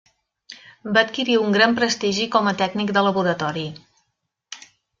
Va 0.95 1.01
adquirir 1.07 1.35
un 1.41 1.53
gran 1.57 1.75
prestigi 1.81 2.27
com 2.37 2.51
a 2.51 2.55
tècnic 2.63 2.97
de 2.97 3.07
laboratori. 3.09 3.69